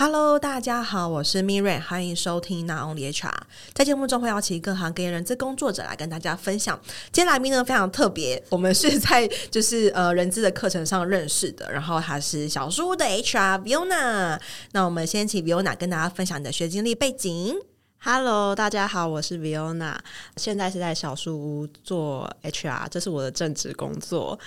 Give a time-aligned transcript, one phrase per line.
[0.00, 3.34] Hello，大家好，我是 Miriam，欢迎收听 Not Only HR。
[3.74, 6.80] 在节目中会邀请各行各业人资工作者来跟大家分享。
[7.12, 14.40] 今天来宾呢非常特别，我们是在就是呃人资的课程上认识的，然后他是小书屋的 HR Viona。
[14.72, 17.54] 那我们先请 Viona 跟大家分享你的学经历背景。
[18.02, 19.94] Hello，大家好，我是 Viona，
[20.38, 24.38] 现在是在小书屋做 HR，这是我的正职工作。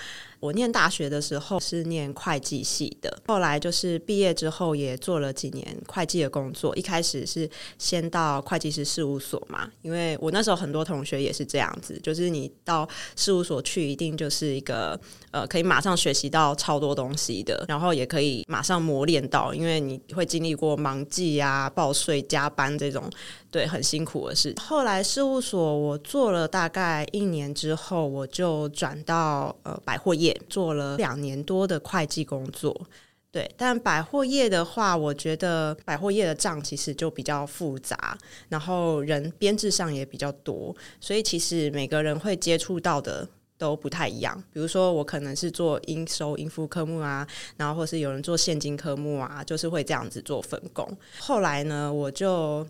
[0.44, 6.76] 我念大学的时候是念会计系的，后来就是毕业之后也做了几年会计的工作。
[6.76, 7.48] 一开始是
[7.78, 23.08] 先到会计师事务所嘛，因为我那时候很多同学也是这样子，就是你到事务所去，一定就是一个呃可以马上学习到超多东西的，然后也可以马上磨练到，因为你会经历过忙季啊、报税、加班这种
[23.50, 24.54] 对很辛苦的事。
[24.60, 30.33] 后来事务所我做了大概一年之后，我就转到呃百货业。
[30.48, 32.86] 做了两年多的会计工作，
[33.30, 38.16] 对，但百货业的话，我觉得百货业的账其实就比较复杂，
[38.48, 43.26] 然后人编制上也比较多，所以其实每个人会接触到的
[43.58, 44.40] 都不太一样。
[44.52, 50.88] 比如说，我可能是做应收应付科目啊，然后或是有人做现金科目啊，就是会这样子做分工。
[51.18, 52.64] 后来呢，我就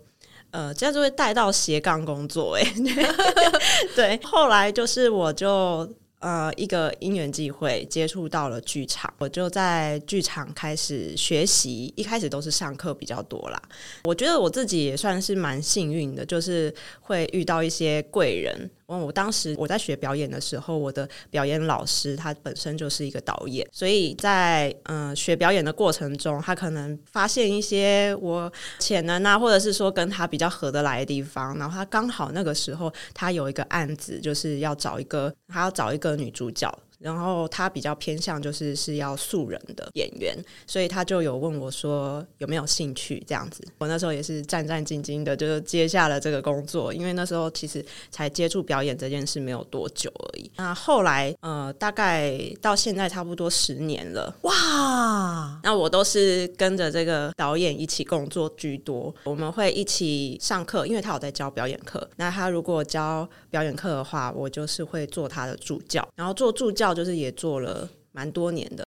[0.51, 3.07] 呃，这样就会带到斜杠工作，欸，诶，
[3.95, 5.87] 对，后来就是我就。
[6.25, 11.93] 呃，一个因缘际会接触到了剧场，我就在剧场开始学习。
[11.99, 13.63] 一开始都是上课比较多啦。
[14.05, 18.71] 我觉得我自己也算是蛮幸运的，就是会遇到一些贵人。
[18.87, 36.71] 我我当时我在学表演的时候，我的表演老师他本身就是一个导演，所以在嗯、学表演的过程中，他可能发现一些我潜能啊，或者是说跟他比较合得来的地方，然后他刚好那个时候他有一个案子，就是要找一个，他要找一个女主角。
[36.99, 43.63] 然后他比较偏向就是是要素人的演员，所以他就有问我说有没有兴趣这样子。
[43.79, 50.51] 我那时候也是战战兢兢的，就是接下了这个工作，因为那时候其实才接触表演这件事没有多久而已。
[50.57, 55.61] 那后来呃，大概到现在差不多十年了，哇！
[55.63, 62.09] 那我都是跟着这个导演一起工作居多，我们会一起上课，因为他有在教表演课。
[62.17, 66.84] 那他如果教表演课的话，我就是会做他的助教，然后做助教。
[66.93, 68.85] 就是也做了蛮多年的，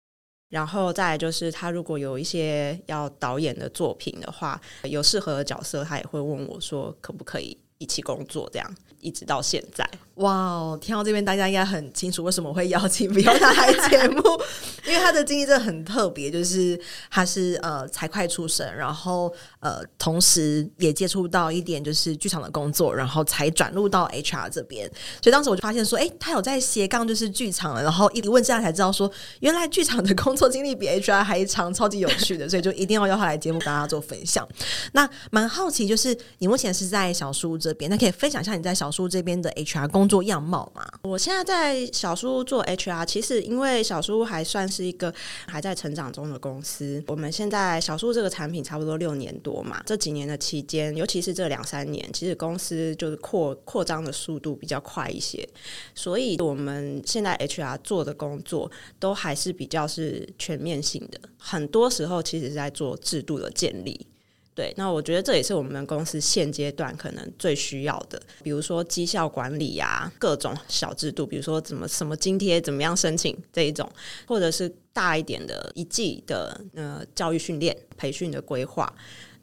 [0.49, 9.89] 然后再来就是他如果有一些要导演的作品的话，有适合的角色，他也会问我说可不可以一起工作，这样一直到现在。
[10.17, 14.23] 哇哦，听到这边大家应该很清楚为什么会邀请 Viona 来节目，
[14.87, 16.81] 因为他的经历真的很特别，就是
[17.11, 24.89] 他是呃财会出身，然后呃同时也接触到一点就是剧场的工作，然后才转入到 HR 这边。
[25.21, 29.11] 所以当时我就发现说，哎，他有在斜杠就是剧场了，然后一问之下才知道说，
[29.41, 34.47] 原来剧场的工作经历比 HR 还长，超级有趣的，所以就一定要邀他来节目跟大家做分享。
[34.93, 40.04] 那蛮好奇，就是你目前是在小叔这边，那可以分享一下你在小叔这边的 HR 工。
[40.05, 45.11] 工作样貌嘛，我现在在小书做 HR，其实因为小书还算是一个
[45.47, 47.03] 还在成长中的公司。
[47.07, 55.49] 我们现在小书这个产品差不多六年多嘛，这几年的期间，尤其是这两三年，其实公司就是扩扩张的速度比较快一些，
[55.95, 64.07] 所以我们现在 HR 做的工作都还是比较是全面性的，很多时候其实是在做制度的建立。
[64.55, 73.91] 对，那我觉得这也是我们公司现阶段可能最需要的，比如说绩效管理呀，各种小制度，比如说怎么什么津贴怎么样申请这一种，
[74.27, 78.93] 或者是大一点的一季的呃教育训练培训的规划，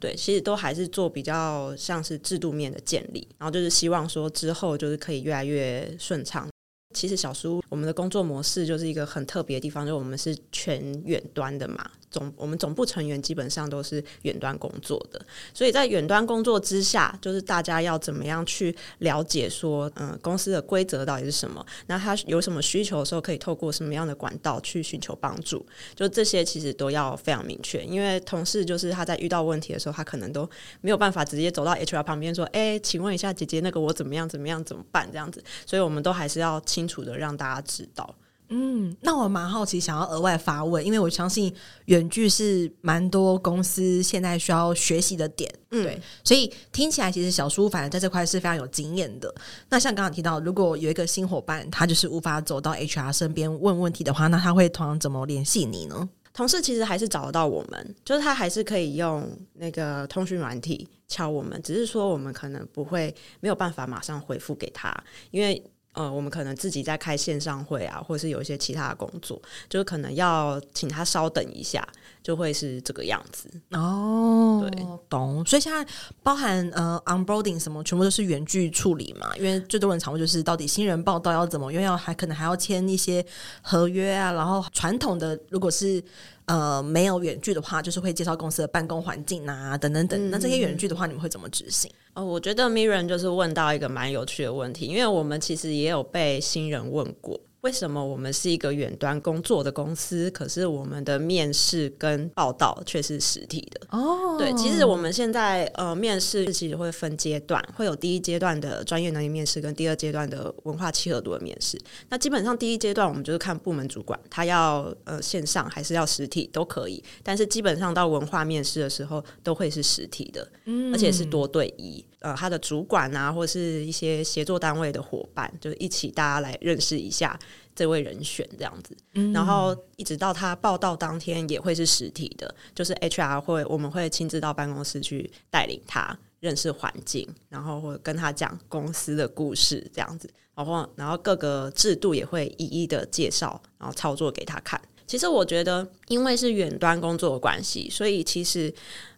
[0.00, 6.48] 对，其实都还是做比较像是制度面的建立，然后就是希望说之后就是可以越来越顺畅。
[6.92, 11.90] 其实小叔我们的工作模式就是一个很特别的地方，就我们是全远端的嘛。
[12.10, 15.18] 总我们总部成员基本上都是远端工作的，
[15.54, 21.64] 所以在远端工作之下，就是大家要怎么样去了解说，嗯，公司的规则到底是什么？
[21.86, 25.64] 那他有什么需求的时候，可以透过什么样的管道去寻求帮助？
[25.94, 30.46] 就这些其实都要非常明确，因为同事就是他在遇到问题的时候，他可能都
[30.82, 38.14] 没有办法直接走到 HR 旁边说：“哎，请问一下姐姐，那个我怎么样怎么样怎么办？”这样子，所以我们都还是要清楚的让大家知道。
[38.54, 41.50] 嗯，那我蛮好奇，想要额外发问，因为我相信
[41.86, 49.34] 远距是蛮多公司现在需要学习的点，嗯，对，所以听起来其实小叔反而在这块是非常有经验的。
[49.70, 56.06] 那像刚刚提到，如果有一个新伙伴，他就是无法走到 HR 身边问问题的话，那他会通常怎么联系你呢？
[56.34, 64.94] 同事其实还是找得到我们，就是他还是可以用那个通讯软体敲我们，只是说我们可能不会没有办法马上回复给他，
[65.30, 65.64] 因为。
[65.94, 71.86] 呃，我们可能自己在开线上会啊，或者是有一些其他的工作，就是可能要请他稍等一下，
[72.22, 73.50] 就会是这个样子。
[73.72, 75.44] 哦对，懂。
[75.44, 75.86] 所以现在
[76.22, 79.36] 包含呃 onboarding 什么，全部都是远距处理嘛？
[79.36, 81.70] 因为最多人常问就是，到底新人报道要怎么？
[81.70, 83.24] 因为要还可能还要签一些
[83.60, 84.32] 合约啊。
[84.32, 86.02] 然后传统的如果是
[86.46, 90.18] 呃没有远距的话，就是会介绍公司的办公环境啊，等等等。
[90.18, 91.92] 嗯、那这些远距的话，你们会怎么执行？
[92.14, 97.40] 哦，我觉得 Miriam 就是问到一个蛮有趣的问题，因为我们其实也有被新人问过。
[97.62, 103.80] 为什么我们是一个远端工作的公司，可是我们的面试跟报道却是实体的？
[103.90, 111.80] 哦，对，其实我们现在呃面试其实会分阶段，会有第一阶段的专业能力面试跟第二阶段的文化契合度的面试。
[112.08, 122.04] 那基本上第一阶段我们就是看部门主管他要呃线上还是要实体都可以，但是基本上到文化面试的时候都会是实体的，嗯，而且是多对一。
[122.22, 127.36] 呃，他的主管啊，或者是一些协作单位的伙伴，就一起大家来认识一下
[127.74, 128.96] 这位人选这样子。
[129.14, 144.80] 嗯，然后一直到他报道当天也会是实体的，就是 HR 会我们会亲自到办公室去带领他认识环境，然后会跟他讲公司的故事这样子，然后然后各个制度也会一一的介绍，然后操作给他看。
[145.06, 148.72] 其实我觉得，因为是远端工作的关系，所以其实。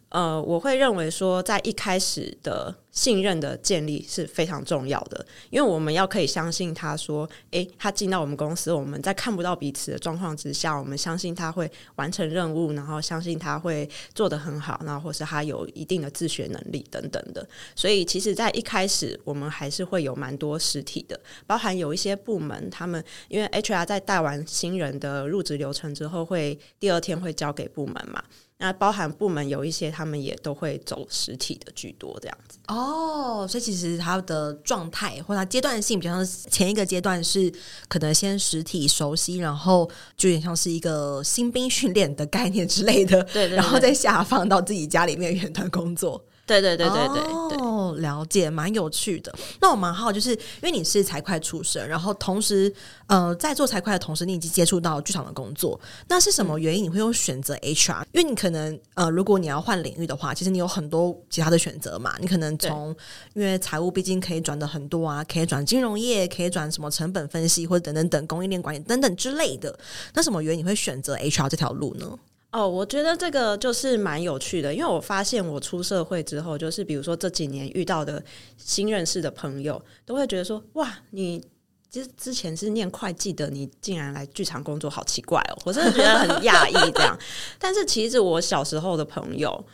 [0.09, 17.47] 呃，我会认为说，在一开始的信任的建立是非常重要的，因为我们要可以相信他说，诶，他进到我们公司，我们在看不到彼此的状况之下，我们相信他会完成任务，然后相信他会做得很好，然后或是他有一定的自学能力等等的。
[17.75, 28.23] 所以，其实，在一开始，我们还是会有蛮多实体的，包含有一些部门，他们因为 HR 在带完新人的入职流程之后，会第二天会交给部门嘛。
[28.57, 32.57] 那包含部门有一些，他们也都会走实体的居多，这样子。
[32.69, 37.51] 哦，所以其实它的状态或它阶段性，比方说前一个阶段是
[37.89, 46.23] 可能先实体熟悉，然后就有点像是一个新兵训练的概念之类的，对，对，对，然后再下放到自己家里面远端工作。
[46.45, 49.33] 对对对对对哦，了解，蛮有趣的。
[49.59, 52.71] 那我蛮好，就是因为你是财会出身，然后同时
[53.07, 55.79] 呃，在做财会的同时，你已经接触到剧场的工作。
[56.07, 58.03] 那是什么原因你会有选择 HR？
[58.11, 62.13] 因为你可能呃，如果你要换领域的话，其实你有很多其他的选择嘛。
[62.19, 62.95] 你可能从
[63.33, 69.75] 因为财务毕竟可以转的很多啊，可以转金融业，可以转什么成本分析或者等等等供应链管理等等之类的。
[70.13, 72.07] 那什么原因你会选择 HR 这条路呢？
[72.55, 78.23] 哦，我觉得这个就是蛮有趣的，因为我发现我出社会之后，就是比如说这几年遇到的
[78.55, 81.45] 新认识的朋友，都会觉得说：“哇，你
[81.89, 87.19] 其实之前是念会计的，你竟然来剧场工作，好奇怪哦！”我真的觉得很讶异这样。
[87.59, 89.65] 但是其实我小时候的朋友，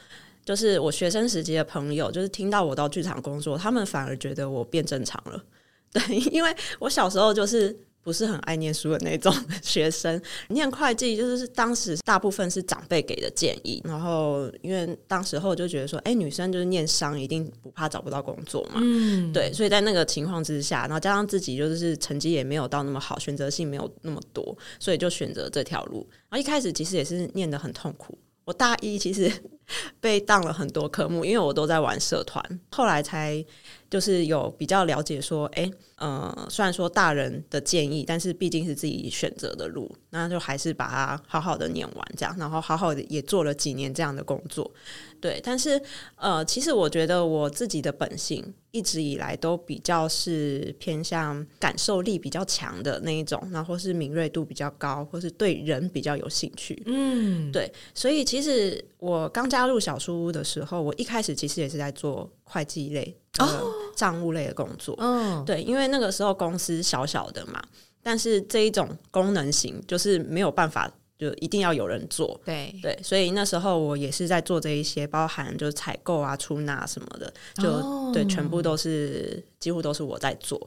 [0.43, 5.39] 就是我学生时期的朋友，就是听到我到剧场工作，他们反而觉得我变正常了。
[5.93, 7.79] 对，因为我小时候就是。
[8.03, 10.19] 不是很爱念书的那种 学生，
[10.49, 26.07] 念会计就是当时大部分是长辈给的建议，然后因为当时候就觉得说，哎，女生就是念商一定不怕找不到工作嘛，嗯，对，所以在那个情况之下，然后加上自己就是成绩也没有到那么好，选择性没有那么多，所以就选择这条路。
[26.29, 29.31] 然后一开始其实也是念得很痛苦，我大一其实
[30.01, 33.45] 被当了很多科目，因为我都在玩社团，后来才。
[33.91, 44.71] 就是有比较了解说，哎，呃，虽然说大人的建议，但是毕竟是自己选择的路，那就还是把它好好的念完，这样，然后好好的也做了几年这样的工作，
[45.19, 45.41] 对。
[45.43, 45.79] 但是，
[46.15, 57.69] 呃，其实我觉得我自己的本性一直以来都比较是偏向感受力比较强的那一种，然后是敏锐度比较高，或是对人比较有兴趣，嗯，对。
[57.93, 63.13] 所以，其实我刚加入小书屋的时候，我一开始其实也是在做会计类。
[63.39, 67.61] 哦，账务类的工作，嗯，对，因为那个时候公司小小的嘛，
[68.01, 70.91] 但是这一种功能型就是没有办法。
[71.21, 80.59] 就一定要有人做，对对，所以那时候我也是在做这一些，包含就是采购啊、出纳什么的，就、哦、对，全部都是几乎都是我在做。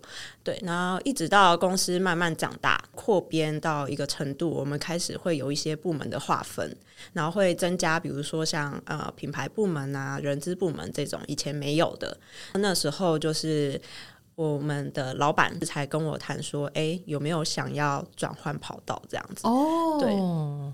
[0.44, 6.73] 对，然后一直到公司慢慢长大、扩编到一个程度，我们开始会有一些部门的划分，
[7.12, 12.16] 然后会增加，比如说像呃品牌部门啊、人资部门这种以前没有的，
[12.52, 13.80] 那时候就是。
[14.35, 19.47] 我们的老板才跟我谈说，哎，有没有想要转换跑道这样子？
[19.47, 20.12] 哦，对。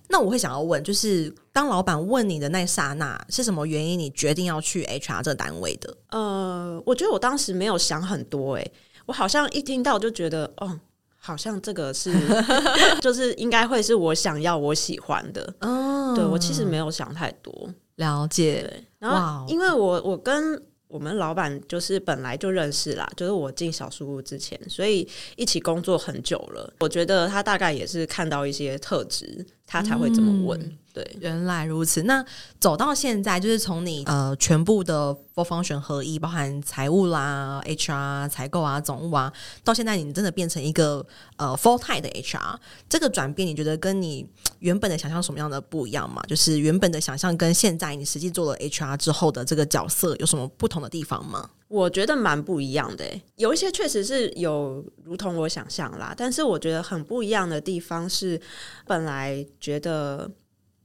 [0.09, 5.95] 那我会想要问，就是当老板问你的那刹那，是什么原因你决定要去 HR 这个单位的？
[6.11, 8.67] 呃，我觉得我当时没有想很多，哎，
[9.07, 10.81] 我好像一听到就觉得，哦，
[11.17, 12.15] 好像这个是，
[13.03, 15.55] 就是应该会是我想要、我喜欢的。
[15.59, 18.85] 嗯，对，我其实没有想太多，了解。
[18.99, 26.75] 然后因为我我跟我们老板就是本来就认识啦，就是我进小书屋之前，所以一起工作很久了。
[26.81, 30.61] 我觉得他大概也是看到一些特质他才会这么问。
[30.61, 32.03] 嗯对，原来如此。
[32.03, 32.23] 那
[32.59, 42.57] 走到现在，就是从你呃全部的 function 合一，包含财务啦、HR、采购啊、总务啊，到现在你真的变成一个呃 full time 的 HR，
[42.89, 46.21] 这个转变，你觉得跟你原本的想象什么样的不一样吗？
[46.27, 51.49] 就是原本的想象跟现在你实际做了 HR 之后的这个角色有什么不同的地方吗？
[51.71, 53.05] 我觉得蛮不一样的，
[53.37, 58.41] 有一些确实是有如同我想象啦，但是我觉得很不一样的地方是，
[58.85, 60.29] 本来觉得。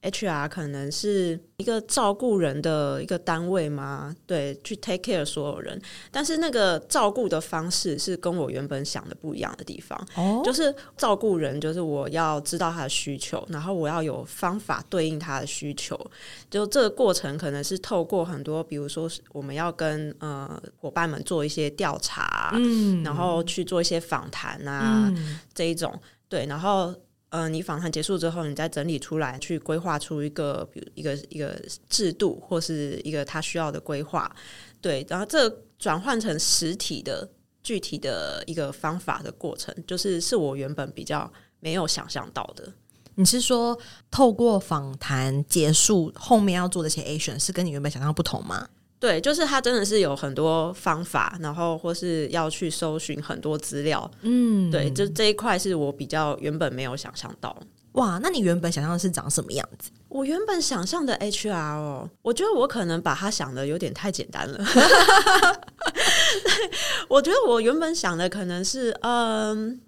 [0.05, 4.15] HR 可能是一个照顾人的一个单位吗？
[4.27, 5.81] 对，去 take care 所有人，
[6.11, 9.99] 但是那个照顾的方式是跟我原本想的不一样的地方。
[10.15, 15.99] 哦，就是照顾人，就是我要知道他的需求，然后我要有方法对应他的需求。
[16.51, 26.93] 就这个过程可能是透过很多，比如说我们要跟呃伙伴们做一些调查，嗯，然后去做一些访谈啊，嗯，这一种对，然后。
[27.29, 34.33] 呃，你访谈结束之后，你再整理出来，去规划出一个，比如一个一个制度，或是一个他需要的规划，
[34.79, 37.29] 对，然后这转换成实体的
[37.61, 41.29] 具体的一个方法的过程，就是是我原本比较
[41.59, 42.71] 没有想象到的。
[43.15, 43.77] 你是说，
[44.11, 48.67] 透过访谈结束后面要做的一些 action，是跟你原本想象不同吗？
[48.99, 57.55] 对，就是他真的是有很多方法，然后或是要去搜寻很多资料，嗯，对，就这一块是我比较原本没有想象到。
[57.93, 59.91] 哇，那你原本想象的是长什么样子？
[60.09, 64.65] 我原本想象的 HR 哦，我觉得我可能把它想的有点太简单了。
[67.07, 69.79] 我觉得我原本想的可能是，嗯。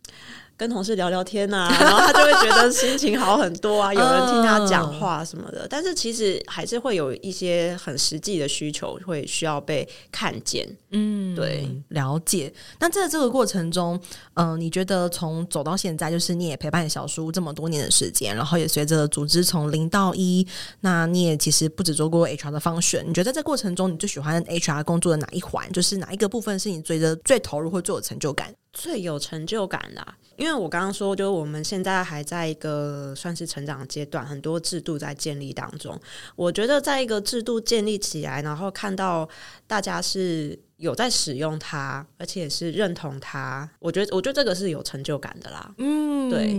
[0.57, 5.65] 跟同事聊聊天啊， 然后他就会觉得心情好很多啊， 有人听他讲话什么的。
[5.65, 10.67] Uh, 但是其实还是会有一些很实际的需求会需要被看见。
[10.89, 12.51] 嗯，对，了解。
[12.79, 13.99] 那在这个过程中，
[14.33, 20.47] 嗯、呃，你觉得从走到现在，就是你也陪伴小叔这么多年的时间，然后也随着组织从零到一，
[20.79, 23.03] 那你也其实不止做过 HR 的 function。
[23.03, 25.71] 你觉得在这过程中，你最喜欢 HR 工作的哪一环？
[25.71, 28.51] 就是哪一个部分是你觉得最投入或最有成就感？
[28.77, 35.99] 最有成就感的、啊，因为我刚刚说，就是我们现在还在一个算是成长阶段，很多制度在建立当中。
[36.35, 39.27] 我觉得，在一个制度建立起来，然后看到
[39.65, 45.73] 大家是有在使用它，而且是认同它，我觉得，我觉得这个是有成就感的啦。
[45.79, 46.55] 嗯，对，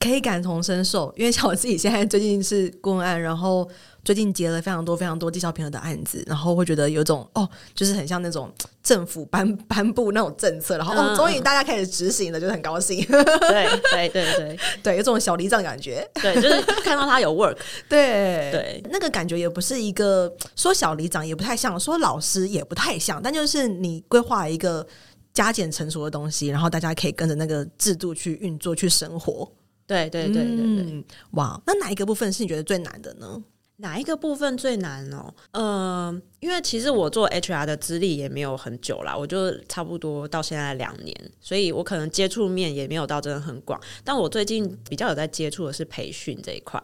[0.00, 3.70] 可以感同身受，因为像我自己现在最近是顾问案，然后。
[4.04, 8.52] 最近接了非常多非常多绩效评核的案子，然后会觉得有种哦，就是很像那种
[8.82, 13.04] 政府颁 颁布那种政策，然后哦，终于大家开始执行了，就是很高兴。
[13.06, 16.08] 对对对对 对，有种小里长感觉。
[16.14, 17.56] 对，就是看到他有 work。
[17.88, 24.86] 对对，那个感觉也不是一个说小离长也不太像，说老师也不太像，但就是你规划一个
[25.34, 29.46] 加减成熟的东西，然后大家可以跟着那个制度去运作去生活。
[29.86, 33.42] 对对对对对，嗯，哇，那哪一个部分是你觉得最难的呢？
[33.80, 35.34] 哪一个部分最难哦？
[35.52, 43.80] 呃，因为其实我做 HR 的资历也没有很久啦，我就差不多到现在两年，所以我可能接触面也没有到真的很广。
[44.04, 46.82] 但我最近比较有在接触的是培训这一块，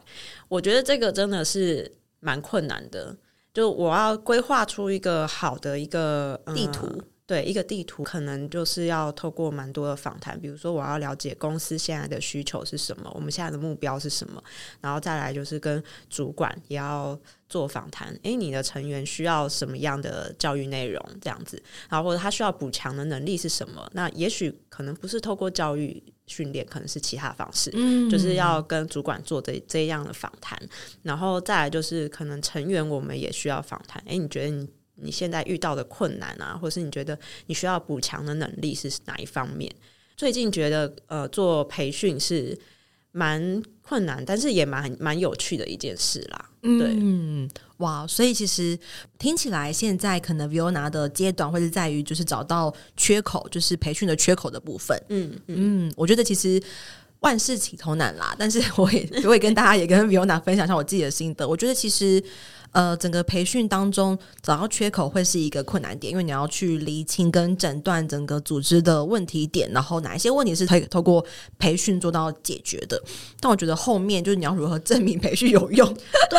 [0.49, 3.17] 我觉得这个真的是蛮困难的，
[3.53, 6.88] 就我要规划出一个好的一个、地图。
[7.26, 14.40] 对，一个地图可能就是要透过蛮多的访谈，比如说我要了解公司现在的需求是什么，我们现在的目标是什么，
[14.80, 17.18] 然后再来就是跟主管也要
[17.49, 18.16] 做访谈。
[18.23, 21.04] 诶，你的成员需要什么样的教育内容？
[21.21, 23.90] 这样子，然后或者他需要补强的能力是什么？
[23.92, 30.56] 那也许可能不是透过教育训练，可能是其他方式，嗯，就是要跟主管做这这样的访谈，
[31.02, 34.00] 然后再来就是可能成员我们也需要访谈。
[34.06, 34.68] 诶，你觉得你？
[34.97, 39.71] 你现在遇到的困难啊，或是你觉得你需要补强的能力是哪一方面？
[40.17, 42.59] 最近觉得呃，做培训是
[43.12, 46.50] 蛮困难，但是也蛮蛮有趣的一件事啦。
[46.62, 48.79] 对，嗯，哇，所以其实
[49.19, 54.99] 听起来现在可能 Viona 的阶段会是在于就是找到缺口，就是培训的缺口的部分。
[55.11, 56.61] 嗯嗯，我觉得其实
[57.21, 61.47] 万事起头难啦，但是我也 我也跟大家也跟 Viona 分享一下我自己的心得。
[61.47, 62.25] 我觉得其实。
[62.76, 71.25] 呃，整个培训当中找到缺口会是一个困难点，因为你要去厘清跟诊断整个组织的问题点，然后哪一些问题是可以透过
[71.59, 73.02] 培训做到解决的。
[73.40, 75.90] 但我觉得后面就是你要如何证明培训有用，
[76.28, 76.38] 对，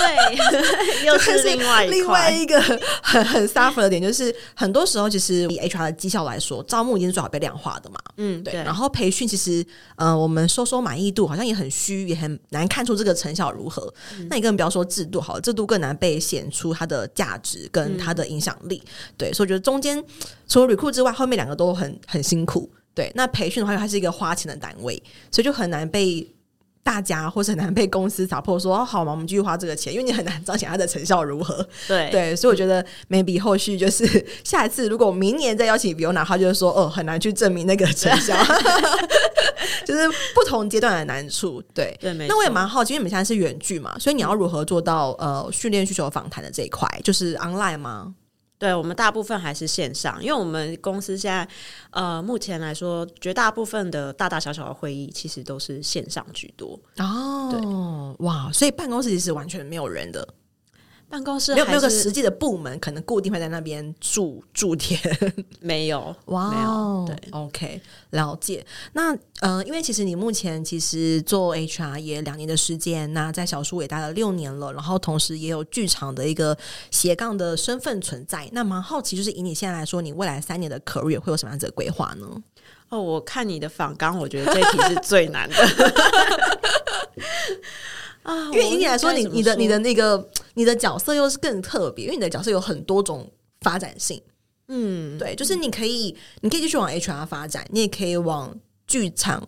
[1.08, 8.54] 又是另外一另外一个很很 suffer 的点，就是很多时候其实以 HR 的绩效来说，招募已经是最好被量化的嘛，嗯，对。
[8.54, 9.66] 对然后培训其实
[9.96, 13.92] 呃，我们收收满意度好像也很虚，也很难看出这个成效如何。
[14.20, 16.22] 嗯、那你更不要说制度好了，制度更难被。
[16.28, 18.84] 显出它的价值跟它的影响力，
[19.18, 20.04] 对，所以我觉得中间
[20.48, 23.12] 除了 recruit 之外，后面两个都很很辛苦，对。
[23.16, 26.28] 那培训的话，它是一个花钱的单位，所以就很难被
[26.88, 31.68] 大家，或是很难被公司打破说，好嘛，我们继续花这个钱，因为你很难彰显它的成效如何。
[31.86, 38.34] 对对，所以我觉得 maybe 后续就是下一次，如果明年再邀请 Viona，他就是说哦，很难去证明那个成效，
[39.86, 41.62] 就是不同阶段的难处。
[41.74, 48.16] 对对，那我也蛮好奇，因为你们现在是远距嘛，所以你要如何做到呃训练需求访谈的这一块，就是 online 吗？
[48.60, 51.48] 对，我们大部分还是线上，因为我们公司现在
[51.92, 56.80] 呃，目前来说，绝大部分的大大小小的会议其实都是线上居多。
[56.98, 60.28] 哦，对，哇，所以办公室其实完全没有人的。
[61.10, 65.00] 办公室没有没有个实际的部门，可能固定会在那边驻驻点，
[65.62, 68.66] 没有哇，没有对，OK，了解。
[68.92, 76.58] 那呃，因为其实你目前其实做 HR 也两年的时间，那在小树也待了六年了，然后同时也有剧场的一个
[76.92, 78.50] 斜杠的身份存在。
[78.52, 82.28] 那蛮好奇，就是以你现在来说，你未来三年的 career 会有什么样子的规划呢？
[82.90, 85.56] 哦，我看你的访纲，我觉得这一题是最难的。
[88.28, 93.32] 啊，因为以你来说，你你的你的那个你的角色又是更特别，因为你的角色有很多种
[93.62, 94.22] 发展性。
[94.68, 98.54] 嗯，对，就是你可以你可以继续往 HR 发展，你也可以往
[98.86, 99.48] 剧场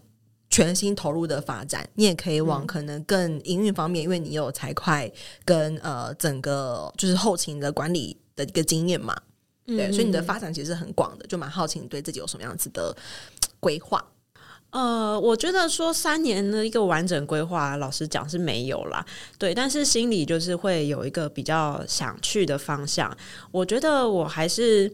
[0.49, 9.13] 全心投入的发展，你也可以往可能更营运方面，因为你有财会跟呃整个就是后勤的管理的一个经验嘛。
[9.67, 12.95] 对，所以你的发展其实是很广的，就蛮好奇你对自己有什么样子的
[13.59, 14.01] 规划。
[14.71, 19.03] 呃，我觉得说三年的一个完整规划，老实讲是没有啦。
[19.37, 23.15] 对，但是心里就是会有一个比较想去的方向。
[23.51, 24.91] 我觉得我还是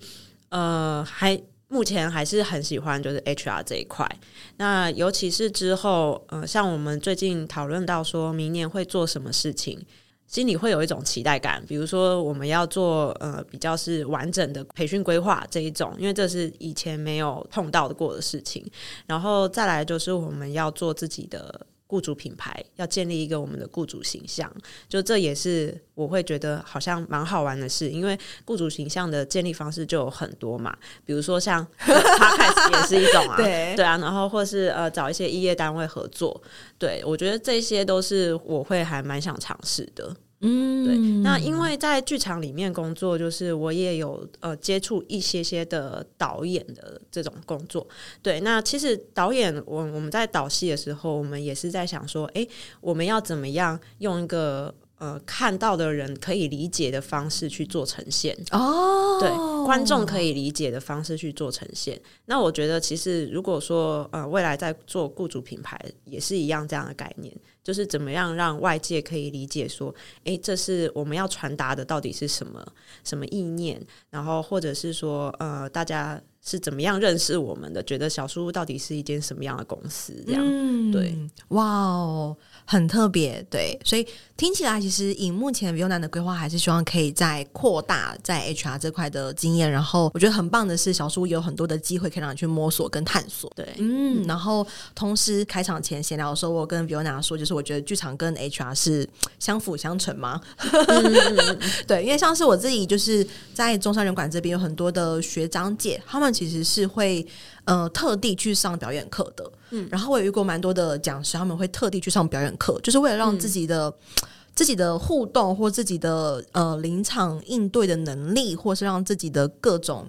[0.49, 4.09] 呃，还目前还是很喜欢就是 HR 这一块。
[4.57, 9.85] 那尤其是之后，呃，像我们最近讨论到说明年会做什么事情。
[10.27, 18.65] 心里会有一种期待感，比如说我们要做呃比较是完整的培训规划这一种，因为这是以前没有碰到过的事情。
[19.05, 24.51] 然后再来就是我们要做自己的雇主品牌，要建立一个我们的雇主形象，
[24.89, 36.41] 就这也是我会觉得好像蛮好玩的事，因为雇主形象的建立方式就有很多嘛，比如说像 p o 也是一种啊，对 对啊，然后或是呃找一些异业单位合作，
[36.79, 40.13] 对我觉得这些都是我会还蛮想尝试的。
[40.45, 40.97] 嗯，对。
[41.23, 47.85] 那因为在剧场里面工作，就是我也有呃接触一些些的导演的这种工作。
[48.21, 52.47] 对，那其实导演，我我们在导戏的时候，我们也是在想说，诶，
[52.79, 54.73] 我们要怎么样用一个。
[54.97, 59.29] 呃，看到的人可以理解的方式去做呈现哦，对，
[59.65, 62.01] 观众可以理解的方式去做呈现。
[62.27, 69.93] 那我觉得，其实如果说呃，未来在做雇主品牌也是一样这样的概念，就是怎么样让外界可以理解说，
[70.25, 72.63] 诶，这是我们要传达的到底是什么
[73.03, 80.13] 什么意念，然后或者是说呃，大家是怎么样认识我们的，觉得小树屋到底是一间什么样的公司？
[80.25, 81.13] 这样，嗯、对，
[81.49, 82.37] 哇哦。
[82.67, 84.03] 很特别，对，所以
[84.35, 89.69] 听起来其实以目前 Viona 的规划，还是希望可以再扩大在 HR 这块的经验。
[89.69, 93.51] 然后我觉得很棒的是，小叔有很多的机会可以让你去摸索跟探索。
[93.55, 100.41] 对，嗯，然后同时开场前闲聊的时候，我跟 Viona 说，就是我觉得剧场跟 HR 是相辅相成嘛。
[100.57, 107.25] 嗯、 对，因为像是我自己就是在中山人馆这边有很多的学长姐，他们其实是会。
[107.67, 120.07] 呃，特地去上表演课的，嗯，然后我也遇过蛮多的讲师，他们会特地去上表演课，就是为了让自己的、嗯、自己的互动或自己的呃临场应对的能力，或是让自己的各种。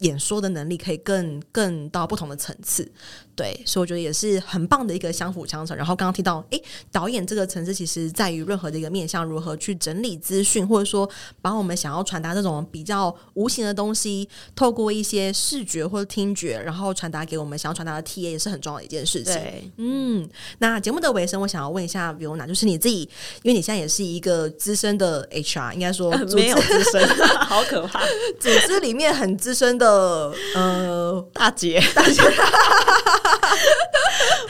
[0.00, 2.90] 演说的能力可以更更到不同的层次，
[3.36, 5.76] 对，所以我觉得也是很棒的一个相辅相成。
[5.76, 11.08] 然后刚刚提到，诶，导演这个层次其实在于任何的一个面向，如何去整理资讯，或者说
[11.42, 19.34] 把我们想要传达这种比较无形的东西，透过一些视觉或者听觉，然后传达给我们想要传达的 TA 也是很重要的一件事情。
[19.34, 20.26] 对，嗯，
[20.60, 23.00] 那节目的尾声，我想要问一下 Viona，就是你自己，
[23.42, 27.06] 因为你现在也是一个资深的 HR，应该说没有资深，
[27.44, 28.00] 好可怕，
[28.40, 29.89] 组织里面很资深的。
[29.90, 32.22] 呃呃，大姐，大姐，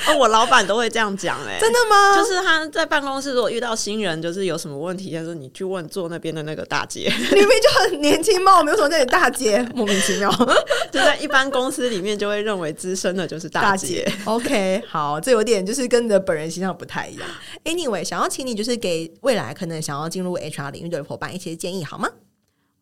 [0.08, 2.16] 哦，我老板都会这样讲，哎，真的吗？
[2.16, 10.30] 就是他在办公室如果遇到新人，就是有什么问题，他说你去问坐那边的那个大姐，里面就很年轻嘛，我没有什么那里大姐， 莫名其妙，
[10.92, 14.18] 就在一般公司里面就会认为资深的就是大姐，大姐。
[14.24, 17.28] OK，好，这有点就是跟你的本人形象不太一样。
[17.64, 22.08] Anyway，想要请你就是给未来可能想要进入 HR 领域的伙伴一些建议，好吗？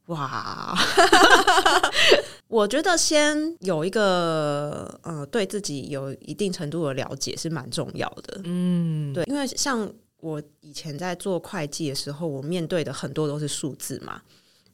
[0.09, 0.75] 哇，
[2.49, 8.40] 我觉得先有一个呃，对自己有一定程度的了解是蛮重要的。
[8.44, 14.23] 嗯，对，因为像我以前在做会计的时候，我面对的很多都是数字嘛。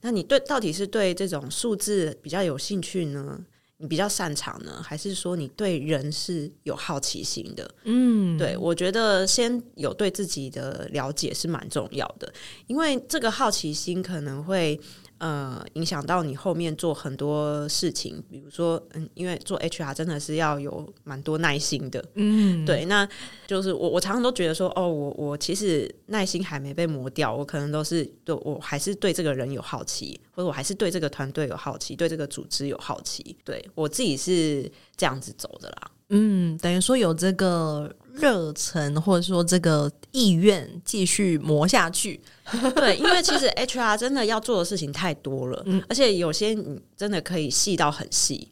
[0.02, 3.40] 那你对到底是对这种数字比较有兴趣呢？
[3.78, 7.68] 你比较擅长呢，还是说你对人是有好奇心的？
[7.82, 12.32] 嗯，对，我觉得先有对自己的了解是蛮重要的，
[12.68, 14.78] 因为这个好奇心可能会。
[15.18, 23.08] 呃，影响到你后面做很多事情，比如说，嗯，因为做 HR 真的是要有蛮多耐心的，嗯，对，那
[23.46, 35.90] 就是我我常常都觉得说，哦，我我其实耐心还没被磨掉，我可能都是对我还是对这个人有好奇，或者我还是对这个团队有好奇，对这个组织有好奇，对我自己是这样子走的啦。
[36.10, 42.20] 嗯，等于说有这个热忱，或者说这个意愿继续磨下去。
[42.76, 48.48] 对，因为其实 HR 真的要做的事情太多了，嗯，而且有些你真的可以细到很细。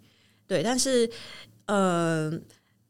[0.47, 1.07] 对，但是，
[1.67, 2.41] 嗯、呃。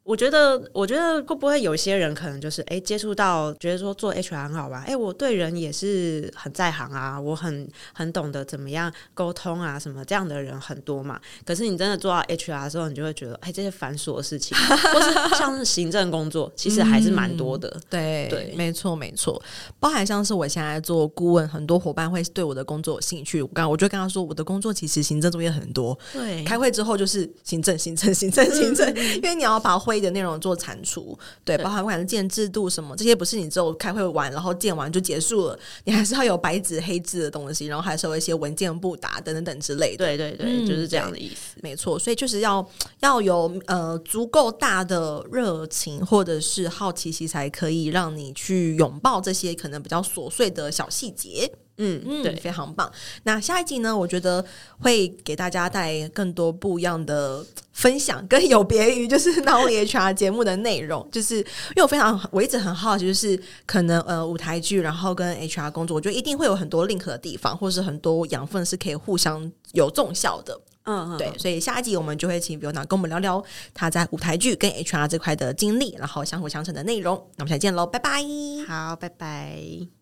[0.05, 11.21] 我觉得，我觉得会不会有些人可能就是哎，接触到觉得说做 HR 很好玩，哎，我对人也是很在行啊，我很很懂得怎么样沟通啊，什么这样的人很多嘛。
[11.47, 17.69] 可是你真的做到 HR 的时候，你就会觉得，哎，这些繁琐的事情，或是像是行政工作，其实还是蛮多的。
[17.69, 19.41] 嗯、对对，没错没错，
[19.79, 23.41] 包含像是我现在做顾问，很多伙伴会对我的工作有兴趣。
[23.41, 25.97] 我刚我就跟他说，我的工作其实行政作业很多。
[26.13, 29.92] 对，开会之后就是行政行政行政行政，因为你要把会。
[29.93, 40.07] 会议的内容做产出，对，包含不管是建制度什么，这些不是你只有开会完，然后建完就结束了，你还是要有白纸黑字的东西，然后还是有一些文件不达等等等之类的。
[40.07, 41.99] 对对对，嗯、就是这样的意思，没错。
[41.99, 42.67] 所以就是要
[43.01, 51.53] 要有呃足够大的热情或者是好奇心，才可以让你去拥抱这些可能比较琐碎的小细节。
[51.79, 52.91] 嗯嗯，对，非常棒。
[53.25, 54.45] 那下一集呢，我觉得
[54.81, 61.07] 会给大家带来更多不一样的分享，跟有别于就是 Not Only HR 节目的内容。
[61.11, 61.45] 就是因
[61.77, 70.61] 为我非常，我一直很好奇，就是可能呃舞台剧，然后跟 HR 工作，我觉得一定会有很多 link 的地方，或是很多养分是可以互相有重效的。
[70.85, 71.33] 嗯，对。
[71.39, 77.17] 所以下一集我们就会请 Viona 跟我们聊聊他在舞台剧跟 HR 这块的经历，然后相辅相成的内容。
[77.37, 78.23] 那我们下期见喽，拜拜。
[78.67, 80.02] 好，拜拜。